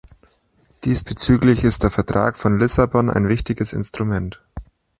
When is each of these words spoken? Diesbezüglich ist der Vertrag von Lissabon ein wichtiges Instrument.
Diesbezüglich 0.83 1.63
ist 1.63 1.83
der 1.83 1.91
Vertrag 1.91 2.35
von 2.39 2.57
Lissabon 2.57 3.11
ein 3.11 3.29
wichtiges 3.29 3.71
Instrument. 3.71 4.41